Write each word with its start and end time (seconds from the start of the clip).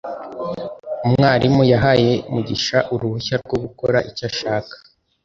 umwarimu 1.05 1.63
yahaye 1.71 2.11
mugisha 2.33 2.77
uruhushya 2.93 3.35
rwo 3.43 3.57
gukora 3.63 3.97
icyo 4.09 4.23
ashaka 4.29 4.75